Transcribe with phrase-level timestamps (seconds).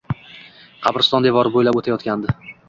[0.85, 2.37] Qabriston devori bo’ylab o’tayotgandi.